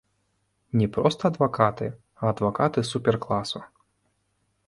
Не 0.79 0.87
проста 0.95 1.23
адвакаты, 1.33 1.87
а 2.21 2.33
адвакаты 2.35 2.79
супер-класу. 2.93 3.59